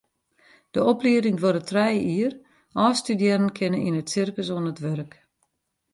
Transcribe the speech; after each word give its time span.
De 0.73 0.81
oplieding 0.91 1.35
duorret 1.39 1.67
trije 1.71 2.01
jier, 2.09 2.33
ôfstudearren 2.85 3.55
kinne 3.57 3.79
yn 3.87 3.99
it 4.01 4.11
sirkus 4.13 4.49
oan 4.53 4.69
it 4.71 4.79
wurk. 4.83 5.11